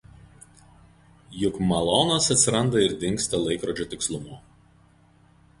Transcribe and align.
Juk 1.41 1.59
Malonas 1.73 2.31
atsiranda 2.37 2.83
ir 2.87 2.97
dingsta 3.05 3.43
laikrodžio 3.45 3.89
tikslumu 3.93 4.41